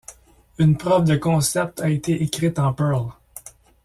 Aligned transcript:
Une 0.57 0.77
preuve 0.79 1.03
de 1.03 1.15
concept 1.15 1.79
a 1.79 1.91
été 1.91 2.23
écrite 2.23 2.57
en 2.57 2.73
Perl. 2.73 3.09